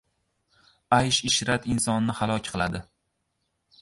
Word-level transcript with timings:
•Aysh-ishrat 0.99 1.67
insonni 1.73 2.17
halok 2.21 2.49
qiladi. 2.57 2.83